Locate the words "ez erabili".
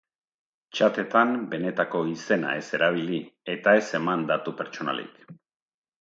2.61-3.19